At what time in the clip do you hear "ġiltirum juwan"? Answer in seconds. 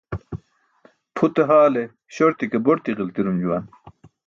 2.97-3.63